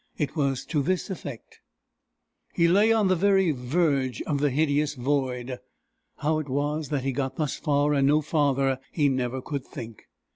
It 0.17 0.35
was 0.35 0.65
to 0.65 0.81
this 0.81 1.11
effect: 1.11 1.59
He 2.55 2.67
lay 2.67 2.91
on 2.91 3.07
the 3.07 3.15
very 3.15 3.51
verge 3.51 4.19
of 4.23 4.39
the 4.39 4.49
hideous 4.49 4.95
void. 4.95 5.59
How 6.17 6.39
it 6.39 6.49
was 6.49 6.89
that 6.89 7.03
he 7.03 7.11
got 7.11 7.35
thus 7.35 7.55
far 7.55 7.93
and 7.93 8.07
no 8.07 8.21
farther, 8.23 8.79
he 8.91 9.09
never 9.09 9.43
could 9.43 9.63
think. 9.63 10.05